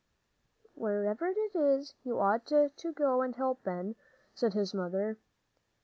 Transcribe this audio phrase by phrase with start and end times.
[0.73, 3.95] "Wherever it is, you ought to go and help, Ben,"
[4.33, 5.19] said his mother.